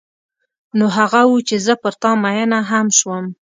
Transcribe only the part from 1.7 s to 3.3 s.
پر تا مینه هم شوم.